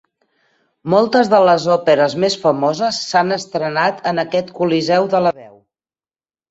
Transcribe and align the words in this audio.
Moltes 0.93 1.29
de 1.33 1.41
les 1.49 1.67
òperes 1.75 2.17
més 2.25 2.39
famoses 2.47 3.03
s'han 3.11 3.39
estrenat 3.39 4.03
en 4.15 4.27
aquest 4.27 4.53
coliseu 4.61 5.11
de 5.15 5.23
la 5.29 5.39
veu. 5.45 5.55